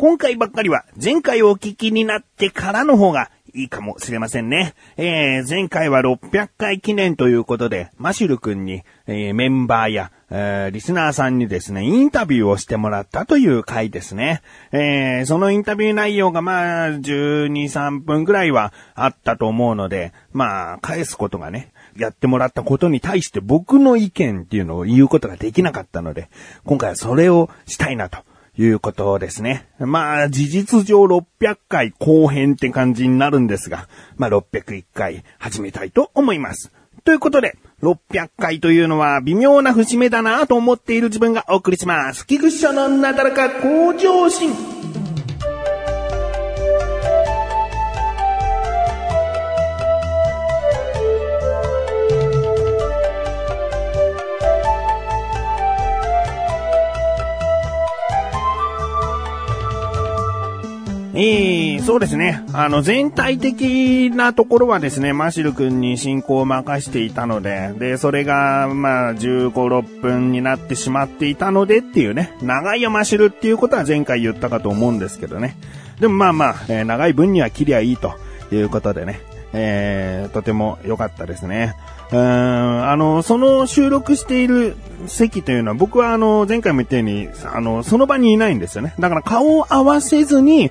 [0.00, 4.72] 今回ばっかりは前回お聞きになってからの方がいいかもしれませんね。
[4.96, 14.40] えー、前回は600回記念ということで、マシュル君に、えー、メンバーや、えー、リスナーさんにですね、インタビューをしてもらったという回ですね。
[14.72, 26.30] えー、そのインタビュー内容がまあ、12、3分くらいはあったと思うので、まあ、返すことがね、やってもらったことに対して僕の意見っていうのを言うことができなかったので、
[26.64, 28.20] 今回はそれをしたいなと。
[28.58, 29.68] いうことですね。
[29.78, 36.72] まあ、事実上600回後編って感じになるんですが、まあ601回始めたいと思います。
[37.04, 42.26] ということで、600回というのは微妙な節目だなと思っている自分がお送りします。
[42.26, 44.89] 菊池のなだらか向上心。
[61.22, 62.42] えー、そうですね。
[62.54, 75.58] あの、全体的なところはですね、マシル君に進行を任していたので、で、それが、まあ、15、6分になってしまっていたのでっていうね、長いよマシルっていうことは前回言ったかと思うんですけどね。
[76.00, 78.14] でもまあまあ、えー、長い分には切りゃいいと
[78.50, 79.20] いうことでね、
[79.52, 81.74] えー、とても良かったですね。
[82.12, 88.94] うん、あの、その収録している席というのは僕はあの、前回も言ったように、あの、その場にいないんですよね。
[88.98, 90.68] だから顔を合わせずに、え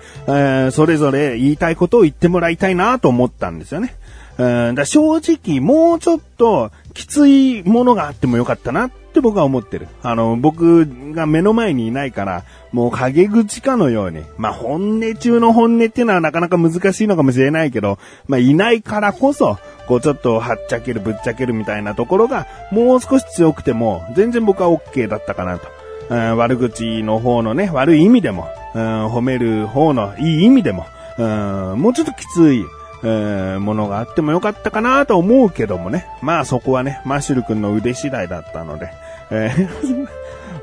[0.67, 3.95] ー、それぞれ言いたいことを言ってもらいたいなと思ったんですよね。
[4.37, 9.87] うん、だ正直、もうちょっときついものがあってもよかったなっって僕は思ってる。
[10.03, 25.67] あの、僕が目の前にいないから、もう陰口かのように、まあ本音中の本音っていうのはなかなか難しいのかもしれないけど、まあいないからこそ、こうちょっとはっちゃけるぶっちゃけるみたいなところが、もう少し強くても、全然僕は OK だったかなと。
[26.09, 30.85] うん、悪口の方のね、悪い意味でも、うん、褒める方のいい意味でも、
[31.17, 32.63] うん、もうちょっときつい、
[33.03, 36.07] えー、ものがあってもよかったかなと思うけどもね。
[36.21, 38.91] まあそこはね、マシュル君の腕次第だったので。
[39.31, 39.51] え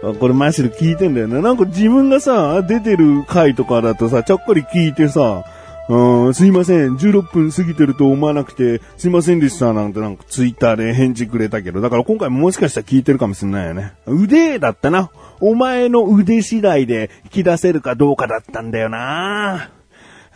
[0.02, 1.40] ー、 これマシュル聞いてんだよね。
[1.40, 5.44] なんか自分がさ、出てる回とかだとさ、ちょっこり聞いてさ、
[5.88, 6.96] うん、すいません。
[6.96, 9.72] 16分過ぎてると思わなくて、すいませんでした。
[9.72, 13.92] なんてなんかツイッターで返事くれたけど、だから今回もしかしたら聞いてるかもしんないよね。
[14.06, 15.10] 腕だったな。
[15.40, 19.70] お前の腕次第で引き出せるかどうかだったんだよな。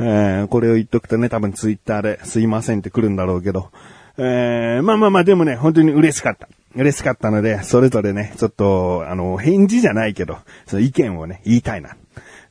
[0.02, 3.70] えー、これを言っとくとね、多分ツイッターですいませんって来るんだろうけど。
[4.16, 6.48] えー、まあまあまあ、でもね、本当に嬉しかった。
[6.74, 11.96] 嬉しかったので、それぞれね、ちょっと、あの、返事じゃないけど、その意見をね、言いたいな。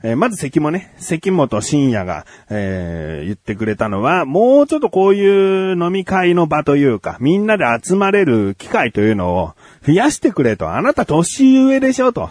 [0.02, 9.54] えー、まず関もね、関本深夜が、えー、言ってくれたのは、もうちょっとこういう飲み会の場というか、みんなで集まれる機会というのを
[9.86, 10.74] 増やしてくれと。
[10.74, 12.30] あなた年上でしょと。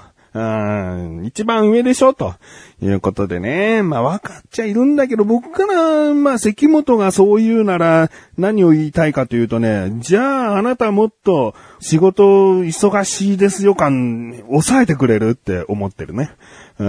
[1.24, 2.12] 一番上でしょ？
[2.12, 2.34] と
[2.82, 3.82] いうことでね。
[3.82, 16.30] まあ分かっちゃいるんだけど、僕から、まあ関本がそう言うなら何を言いたいかというとね、じゃああなたもっと仕事忙しいですよ感抑えてくれるって思ってるね。
[16.78, 16.84] う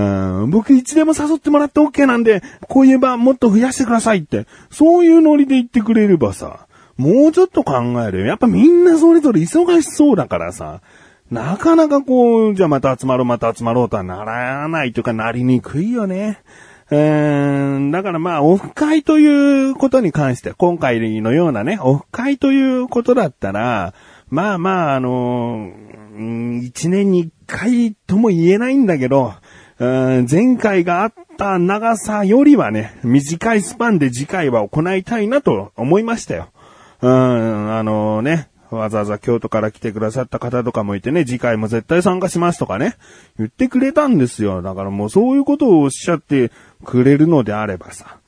[0.46, 6.68] ん、僕いつでも誘ってもらって OK なんで、こういう場もっと増やしてくださいって、そういうノリで言ってくれればさ、
[6.98, 8.26] もうちょっと考えるよ。
[8.26, 10.82] やっぱみんなそれぞれ忙しそうだからさ、
[11.32, 16.42] なかなかこう、じゃあまた集まろうまた集まろうとはならないというかなりにくいよね。
[16.92, 23.94] えー、だからまあ、オフ会ということに関して、今回のようなね、オフ会ということだったら、
[24.30, 29.34] まあまあ、あのー、一年に一回とも言えないんだけど、
[29.80, 36.50] 前回があった長さよりはね、短いスパンで次回は行いたいなと思いましたよ。
[37.02, 42.96] うん、あのね、わざわざ京都から来てくださった方とかもいてね、次回も絶対参加しますとかね、
[43.38, 44.62] 言ってくれたんですよ。
[44.62, 46.52] だからもうそういうことをおっしゃって
[46.86, 48.20] くれるのであればさ、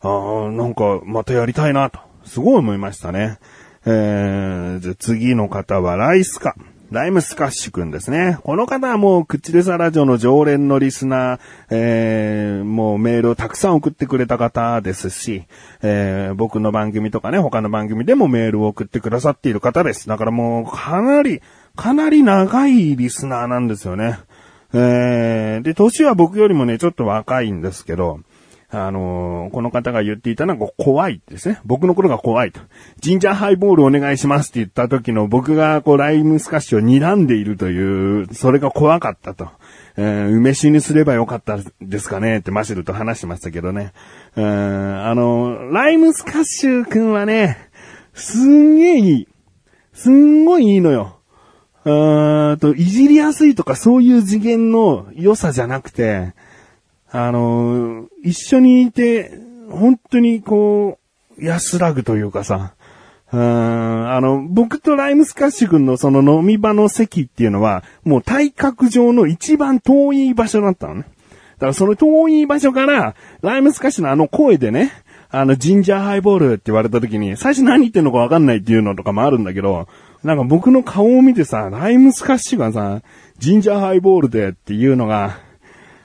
[0.00, 0.08] あ
[0.48, 3.38] あ、なんかまたやりたいなと、すごい思いましたね。
[3.86, 6.54] えー、じゃ次の方はライスか。
[6.90, 8.38] ライムスカッシュくんですね。
[8.42, 11.40] この方はもう、クチレサラジオの常連のリスナー、
[11.70, 15.44] えー、もうメールをたくさん送ってくれた方ですし、
[15.82, 20.08] えー、僕の番組とかね、他の番組でもメールを送ってくださっている方です。
[20.08, 21.42] だからもう、かなり、
[21.76, 24.18] かなり長いリスナーなんですよね。
[24.72, 28.18] えー、で、年は僕よりもね、ちょっと若いんですけど、
[28.72, 31.60] あのー、この方が言っていたのは怖いですね。
[31.64, 32.60] 僕の頃が怖いと。
[33.00, 39.48] ジンジャーハイボールお願いしますって言った時の僕がこうライムスカッシュを睨んでいるという、それが怖かったと。
[39.96, 43.92] えー、梅酒にすればよかったですかねってマシルと話しましたけどね。
[44.36, 47.58] えー、あの、ライムスカッシュくんはね、
[48.14, 49.28] すんげえいい。
[49.94, 51.18] すんごいいいのよ。
[51.84, 56.34] うーんと、いじりやすいとかそういう次元の良さじゃなくて、
[57.12, 59.32] あの、一緒にいて、
[59.70, 60.98] 本当にこ
[61.38, 62.74] う、安らぐというかさ、
[63.32, 71.02] うん、あの、僕とライムスカッシュ君のその飲み場の席っていうのは、もう体格上の一番遠い場所だったのね。
[71.02, 71.06] だ
[71.58, 74.92] からその遠い場所から、ライムスカッシュのあの声でね、
[75.30, 79.86] あの、ジンジャーハイボールって言われた時に、最初何言ってんのかわかんないっていうのとかもあるんだけど、
[80.24, 83.00] なんか僕の顔を見てさ、ライムスカッシュがさ、
[83.38, 85.38] ジンジャーハイボールでっていうのが、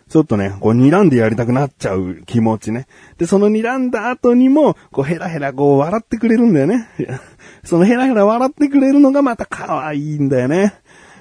[0.09, 2.87] ちょっとね、こう睨んでやりたくなっちゃう気持ちね。
[3.17, 6.87] で、その睨んだ後にも、こうヘラヘラこう笑ってくれるんだよね。
[7.63, 10.75] そのヘラヘラ笑ってくれるのがまた可愛いんだよね。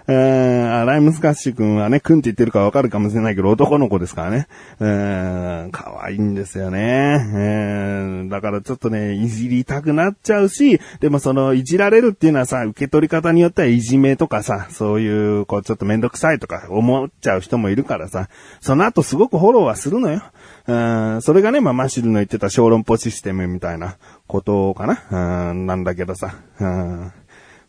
[0.07, 4.49] えー、ライムスカッシュ君はね、くんって言ってるかわかるかもしれないけど、男の子ですからね。
[4.81, 7.27] えー、可愛いんですよね。
[7.35, 18.29] えー、だからちょっとね、いじりたくなっちゃうし、でもその、いじられるっていうのはさ、受け取り方によってはいじめとかさ、そういう、こう、ちょっとめんどくさいとか思っちゃう人もいるからさ、
[18.61, 20.23] その後すごくフォローはするのよ。
[20.67, 23.97] うん、それがね、まあ、マシルの言ってた小論法システムみたいな
[24.27, 25.51] ことかな。
[25.51, 26.35] うん、なんだけどさ。
[26.61, 27.13] うん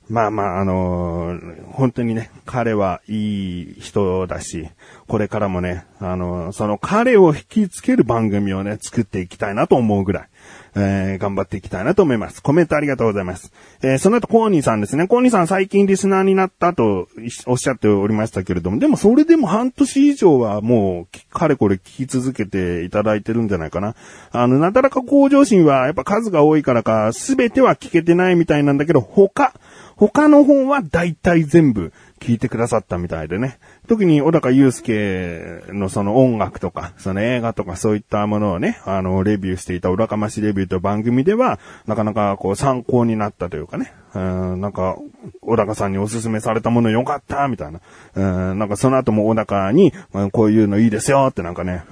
[0.08, 4.70] まあまあ、あのー、本当にね、彼はいい人だし、
[5.08, 10.28] これからもね、あのー、その彼を引きつける番組をね、作っていきたいなと思うぐらい、
[10.76, 12.44] えー、頑張っていきたいなと思います。
[12.44, 13.52] コメントありがとうございます。
[13.82, 15.08] えー、その後、コーニーさんですね。
[15.08, 17.08] コーニーさん最近リスナーになったと
[17.48, 23.96] おっしゃっておりましたけれども、でもそれでも半年以上はもう、かれこれ聞き続けていただいてるんじゃないかな。
[24.32, 29.54] あの、なだらか向上心はやっぱ数が多いからか、すべては聞けてないみたいなんだけど、他、
[29.98, 33.60] 他の本は大体全部聞いてくださったみたいでね。
[33.88, 44.98] 特に小高祐介のその音楽とか、その映画とかそういったものをね、あの、レビューしていた小高ましレビューという番組では、なかなかこう参考になったというかね、うん、なんか、
[45.42, 47.82] 小高さんにおすすめされたものよかったみたいな。
[48.16, 49.94] うん、なんかその後も小高に、
[50.32, 51.84] こういうのいいですよってなんかね、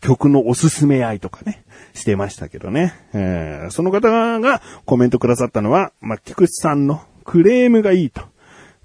[0.00, 1.64] 曲のおすすめ合いとかね、
[1.94, 2.94] してましたけどね。
[3.12, 8.22] えー、その方がコメントくださったのは、まあ、菊池さんのクレームがいいと。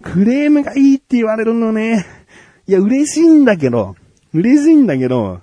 [0.02, 2.06] クレームがいいって言われるのね。
[2.68, 3.96] いや、嬉しいんだけど、
[4.34, 5.40] 嬉しいんだけど、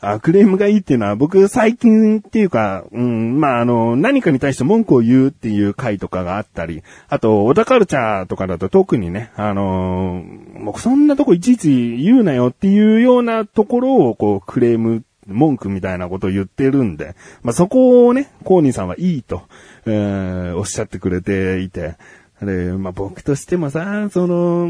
[0.00, 10.24] あ、クレームがいいっていうのは僕最近っていうか、うん、まあ、あの、何かに対して文句を言うっていう回とかがあったり、あと、小田カルチャーとかだと特にね、あの
[10.54, 19.42] もうそんなとこいちいち言うなよっていうようなところをこうクレーム、文句みたいなことを言ってるんで、まあ、そこをね、コーニーさんはいいと、
[19.86, 21.96] えー、おっしゃってくれていて、
[22.42, 24.68] で、まあ、僕としてもさ、その、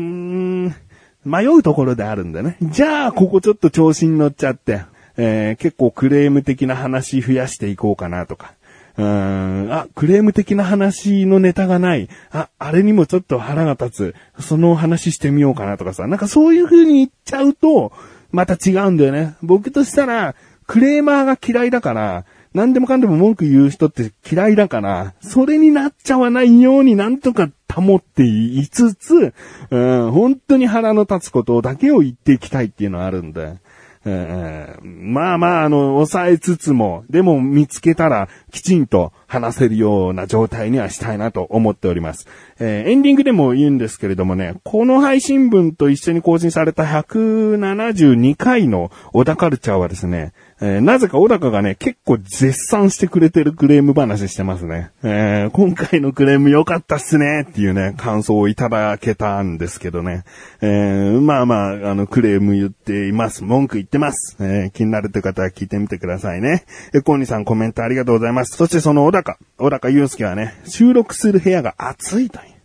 [1.24, 2.56] 迷うところであるんだね。
[2.62, 4.82] じゃあ、ここちょっと調子に乗っちゃって、
[5.16, 8.54] えー、結構クレーム的な話増やしていこうかなとか。
[8.96, 12.08] うん、あ、クレーム的な話のネタがない。
[12.30, 14.42] あ、あれにもちょっと腹が立つ。
[14.42, 16.06] その話してみようかなとかさ。
[16.06, 17.92] なんかそういう風に言っちゃうと、
[18.32, 19.34] また違うんだよね。
[19.42, 20.34] 僕としたら、
[20.66, 22.24] クレーマーが嫌いだから、
[22.54, 29.34] 何でもかんでも文句言う人って嫌いだから、それになっちゃわないようになんとか保っていつつ、
[29.70, 29.78] う
[30.08, 33.58] ん、本当に腹の立つことだけを言っていきたいっていうのはあるんで。
[34.04, 42.26] えー、まあまあ、あの、抑えつつも、でも見つけたらきちんと話せるような状態にはしたいなと思っております。
[42.58, 54.90] えー、エンディングでも言うんですけれどもね、この配信分と一緒に更新された172回の小田カルチャーはですね、えー、なぜか小高がね、結構絶賛してくれてるクレーム話してますね。
[55.04, 60.24] えー、今回のクレーム良かったっすねっていうね、感想をいただけたんですけどね。
[60.60, 63.44] えー、まあまあ、あの、クレーム言っています。
[63.44, 64.36] 文句言ってます。
[64.40, 66.64] え、気になるという方は聞いてみてくださいね。
[66.92, 68.56] え、コーニさんコメントありがとうございます。
[68.56, 72.58] そしてその小高、小高祐介はね、収録する部屋が暑いという。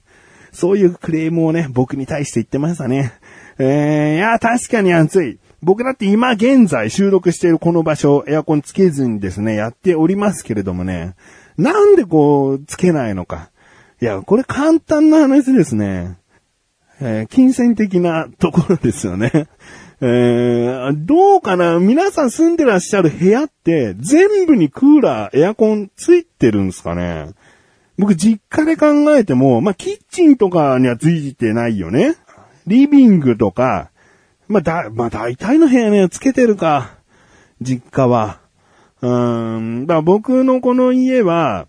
[0.52, 3.14] そういうクレームをね、僕に対して言ってましたね。
[3.58, 5.40] えー、いや、確かに暑い。
[5.64, 11.16] 僕だって今現在収録しているこの場所、エアコンつけずにですね、やっておりますけれどもね、
[11.58, 13.50] なんでこう、つけないのか。
[14.02, 16.18] いや、これ簡単な話ですね。
[17.00, 19.32] えー、金銭的なところですよね。
[20.02, 27.30] えー、どうかな皆さん住んでらっしゃる部屋って全部にクーラー、エアコンついてるんですかね
[27.98, 32.16] 僕実家で考えても、まあ、キッチンとかにはついてないよね。
[32.68, 33.92] リビングとか、
[34.48, 36.98] まあ、だ、まあ、大体の部屋ね、つけてるか。
[37.62, 38.40] 実家は。
[39.02, 39.86] うーん。
[39.88, 41.68] だから僕のこの家は、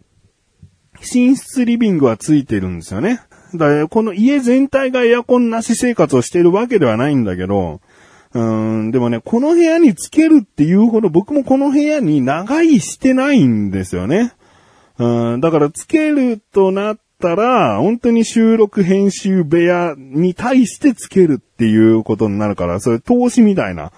[1.00, 3.20] 寝室リビングはついてるんですよね。
[3.54, 7.80] だからこの家全体がエアコンなし生活をしているわけではないんだけど、
[8.32, 14.32] うーん、でもね、この部屋につけるっていうほど僕もこの部屋に長居してないんですよね。
[14.98, 23.92] うん、だからつけるとなったら、本当に収録編集部屋に対してつけるっていうことになるから、それ投資みたいな、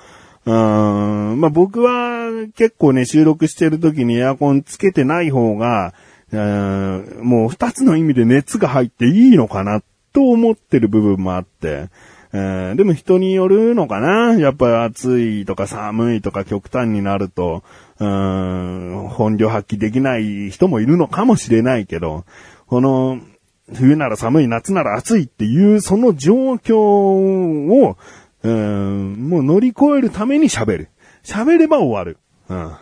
[0.45, 5.93] うん、まあ、僕は結構ね、収録してる時にエアコンつけてない方が、
[6.33, 9.81] うんもう二つの意味で熱が入っていいのかな
[10.13, 11.89] と思ってる部分もあって、
[12.33, 14.35] えでも人によるのかな。
[14.35, 17.63] やっぱり暑いとか寒いとか極端になると、
[17.99, 19.09] うん。
[19.09, 22.25] 本領発揮できない人もいるのかもしれないけど、
[22.67, 23.21] この、
[23.75, 27.97] 冬なら寒い、夏なら暑いっていう、その状況を、
[28.43, 30.89] うんもう乗り越えるために喋る。
[31.25, 32.19] 喋れば終わる。
[32.49, 32.73] うん。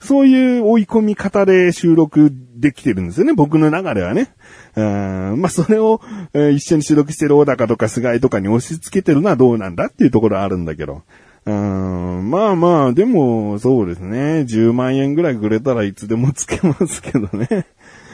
[0.00, 4.32] そういう追い込み方で収録できてるんですよね、僕の中ではね。
[4.76, 6.00] うんまあ、それを、
[6.32, 11.02] えー一緒に収録してる小高とか菅井とかに押し付けてるのはどうなんだっていうところはあるんだけど。
[11.46, 14.40] うんまあまあ、でも、そうですね。
[14.48, 17.66] 10万円ぐらいくれたらいつでもつけますけどね。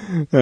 [0.32, 0.38] う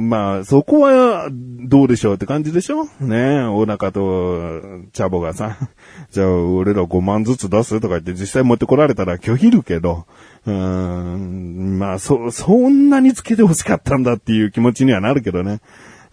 [0.00, 2.84] ん、まあ、そこは、どうでしょうって感じでしょ？
[3.00, 4.60] ねえお腹と、
[4.92, 5.56] チャボがさ、
[6.10, 10.06] じゃあ、俺ら5万ずつ出すとか言って実際持ってこられたら拒否るけど、
[10.46, 15.60] うん、まあ、そ、そんなにつけて欲しかったんだっていう気持ちにはなるけどね。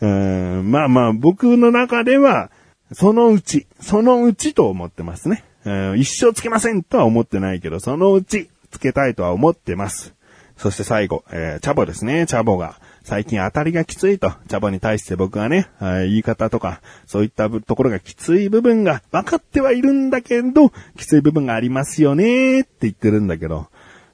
[0.02, 2.52] うん、まあまあ、僕の中では、
[2.92, 5.44] そのうち、そのうちと思ってますね。
[5.66, 10.14] うん一生つけませんとは思ってないけど、そのうちつけたいとは思ってます。
[10.60, 12.26] そして最後、えーチャボですね。
[12.26, 23.68] チャボが、最近当たりがきついと、チャボに対して僕はね、言い方とか、そういったところがきつい部分が分かってはいるんだけど、きつい部分がありますよねって言ってるんだけど、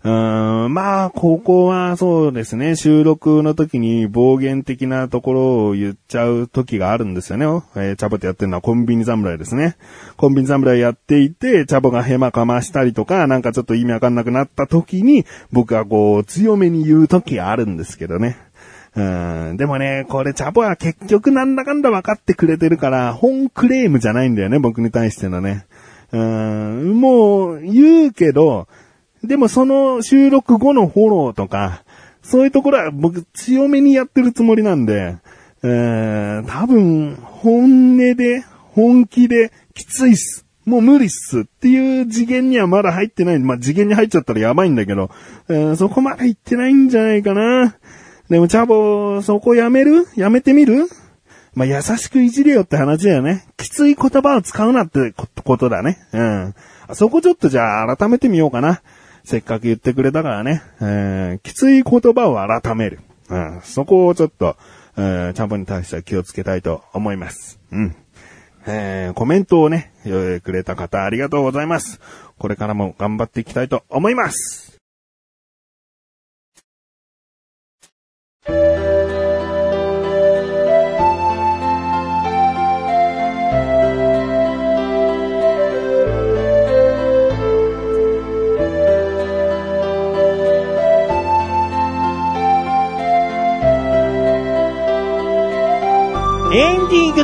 [0.05, 7.45] うーん、まあ、ここはそうですね、収録の時に暴言的なところを言っちゃう時があるんですよね。
[7.75, 9.77] えーチャボとやってるのはコンビニ侍ですね。
[10.15, 18.37] コンビニ侍やっていて、チャボがヘマかましたりとか、なんかちょっと意味わかんなくなった時に、僕はこう、強めに言う時があるんですけどね。
[18.95, 19.01] う
[19.53, 25.65] ん、でもね、これチャボは結局なんだかんだ分かってくれてるから、本クレームじゃないんだよね、僕に対してのね。
[26.11, 28.67] うん、もう、言うけど、
[29.27, 31.83] でもその収録後のフォローとか、
[32.21, 35.17] そういうところは僕強めにやってるつもりなんで、
[35.63, 40.45] えー、多分、本音で、本気で、きついっす。
[40.65, 43.39] もう無理っすっていう次元にはまだ入ってない。
[43.39, 45.11] まあ、次元に入っちゃったらやばいんだけど、
[45.47, 47.75] えーそこまで行ってないんじゃないかな。
[48.29, 50.07] でも、チャボ、そこやめる？
[50.15, 50.87] やめてみる？
[51.53, 53.45] まあ、優しくいじれよって話だよね。
[53.57, 55.99] きつい言葉を使うなってことことだね。
[56.11, 56.55] うん。
[56.93, 58.81] そこちょっとじゃあ改めてみようかな。
[59.25, 60.61] せっかく言ってくれたからね。
[60.81, 62.99] えーきつい言葉を改める。
[63.29, 63.61] うん。
[63.63, 64.55] そこをちょっと、
[64.97, 67.59] えーチャンポに対しては気をつけたいと思います。
[67.71, 67.95] うん。
[68.67, 69.91] えーコメントをね、
[70.43, 71.99] くれた方ありがとうございます。
[72.37, 74.77] これからも頑張っていきたいと思います。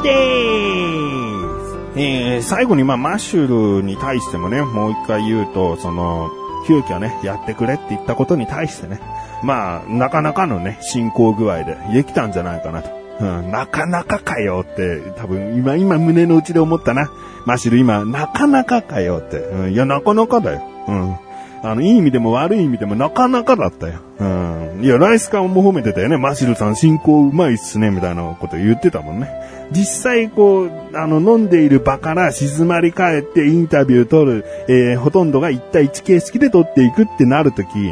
[0.02, 2.00] です。
[2.00, 6.30] えー最後にまあマッシュルに対してもね、もう一回言うと、その、
[6.68, 9.00] 急遽ね、やってくれって言ったことに対してね、
[9.44, 12.90] まあ、なかなかのね、進行具合でできたんじゃないかなと。
[13.20, 17.12] うん、なかなかかよって、多分今、今胸の内で思ったな。
[17.46, 19.38] マッシュル今、なかなかかよって。
[19.38, 20.62] うん、いや、なかなかだよ。
[20.88, 21.16] うん。
[21.64, 24.00] あの、いい意味でも悪い意味でもなかなかだったよ。
[24.20, 24.84] うん。
[24.84, 26.18] いや、ライスカンも褒めてたよね。
[26.18, 29.30] マシルさん進行うまいっすね、みたいなこと言ってたもんね。
[29.72, 37.88] 実際、こう、あの、飲んでいる場から静まり返ってインタビュー取る、えーほとんどが1対1形式で取っていくってなるとき、い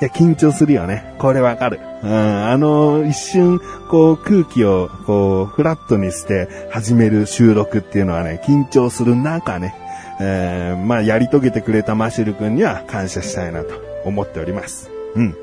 [0.00, 1.14] や、緊張するよね。
[1.18, 1.80] これわかる。
[2.04, 3.60] うん、あの、一瞬、
[3.90, 9.74] こう、空気を、こう、フラットにして始める収録っていうのはね、緊張する中ね、
[10.20, 14.90] えーまあ、やり遂げてくれたマシル君には感謝したいなと思っております。
[15.14, 15.36] うん。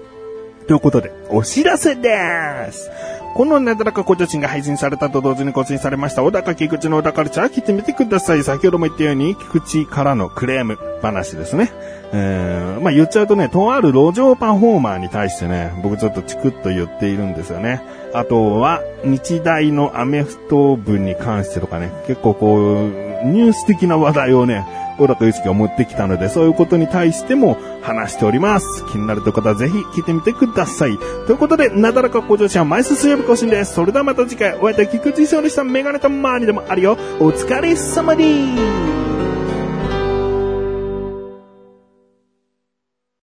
[0.68, 2.90] ということで、お知らせです
[3.36, 8.44] このなだらか小女子が配信されたと同時に更新されました、小高菊池の小高カルチャー聞いてみてください。
[8.44, 11.70] 先ほども言ったように、菊池からのクレーム話ですね。
[12.14, 17.82] えー、まあ言っちゃうとね、とある路上パフォーマーに対してね、僕ちょっとチクッと言っているんですよね。
[18.14, 24.66] あとは、日大のアメフト部に関してとかね、結構こう、ニュース的な話題をね、
[24.98, 28.86] 小高祐介が持ってきたので、そういうことに対しても話しております。
[28.92, 30.98] 気になるという方はぜひ聞いてみてください。
[31.28, 33.74] ということで、なだらか向上心は毎週水曜日更新です。
[33.74, 35.64] それではまた次回、お会いいたい菊池翔でした。
[35.64, 36.98] メガネとマーニでもあるよ。
[37.20, 39.05] お疲れ様です。